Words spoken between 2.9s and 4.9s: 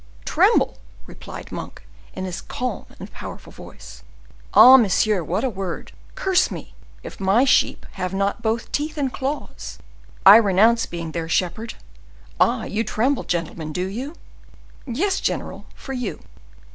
and powerful voice; "ah,